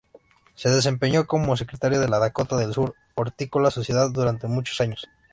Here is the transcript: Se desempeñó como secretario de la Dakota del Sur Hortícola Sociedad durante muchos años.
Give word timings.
Se 0.55 0.67
desempeñó 0.69 1.27
como 1.27 1.55
secretario 1.55 1.99
de 1.99 2.07
la 2.09 2.17
Dakota 2.17 2.57
del 2.57 2.73
Sur 2.73 2.95
Hortícola 3.13 3.69
Sociedad 3.69 4.09
durante 4.11 4.47
muchos 4.47 4.81
años. 4.81 5.07